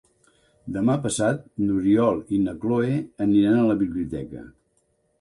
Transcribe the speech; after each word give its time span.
Demà 0.77 0.95
passat 1.03 1.43
n'Oriol 1.67 2.19
i 2.39 2.41
na 2.49 2.57
Cloè 2.65 2.99
aniran 3.29 3.63
a 3.63 3.71
la 3.71 3.81
biblioteca. 3.87 4.47